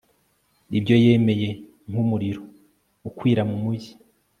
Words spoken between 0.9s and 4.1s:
yemeye nkumuriro ukwira mu mujyi